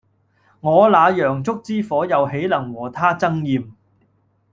[0.61, 3.69] 我那洋燭之火又豈能和他爭艷